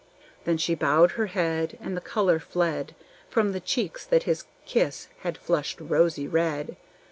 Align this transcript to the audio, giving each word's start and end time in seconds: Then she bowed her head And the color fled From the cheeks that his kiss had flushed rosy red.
Then 0.45 0.57
she 0.57 0.73
bowed 0.73 1.11
her 1.11 1.27
head 1.27 1.77
And 1.79 1.95
the 1.95 2.01
color 2.01 2.39
fled 2.39 2.95
From 3.29 3.51
the 3.51 3.59
cheeks 3.59 4.03
that 4.03 4.23
his 4.23 4.45
kiss 4.65 5.09
had 5.19 5.37
flushed 5.37 5.79
rosy 5.79 6.27
red. 6.27 6.75